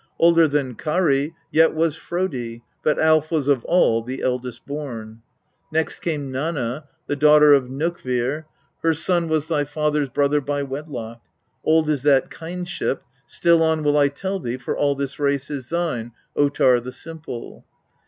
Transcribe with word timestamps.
Older 0.17 0.47
than 0.47 0.73
Karl 0.73 1.27
yet 1.51 1.75
was 1.75 1.95
Prodi, 1.95 2.63
but 2.81 2.97
Alf 2.97 3.29
was 3.29 3.47
of 3.47 3.63
all 3.65 4.01
the 4.01 4.23
eldest 4.23 4.65
born. 4.65 5.21
16. 5.71 5.71
Next 5.71 5.99
came 5.99 6.31
Nanna, 6.31 6.85
the 7.05 7.15
daughter 7.15 7.53
of 7.53 7.67
Nokkvir; 7.67 8.45
her 8.81 8.93
son 8.95 9.27
was 9.29 9.47
thy 9.47 9.63
father's 9.63 10.09
brother 10.09 10.41
by 10.41 10.63
wedlock. 10.63 11.21
Old 11.63 11.87
is 11.87 12.01
that 12.01 12.31
kindship, 12.31 13.03
still 13.27 13.61
on 13.61 13.83
will 13.83 13.95
I 13.95 14.07
tell 14.07 14.39
thee, 14.39 14.57
for 14.57 14.75
all 14.75 14.95
this 14.95 15.19
race 15.19 15.51
is 15.51 15.69
thine, 15.69 16.13
Ottar 16.35 16.79
the 16.83 16.91
Simple. 16.91 17.63